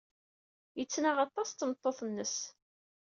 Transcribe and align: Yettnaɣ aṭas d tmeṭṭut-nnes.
Yettnaɣ 0.79 1.17
aṭas 1.25 1.49
d 1.51 1.55
tmeṭṭut-nnes. 1.59 2.35